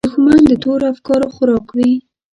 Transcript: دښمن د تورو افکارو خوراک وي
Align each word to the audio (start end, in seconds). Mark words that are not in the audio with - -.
دښمن 0.07 0.39
د 0.47 0.53
تورو 0.63 0.85
افکارو 0.93 1.27
خوراک 1.35 1.67
وي 1.77 1.91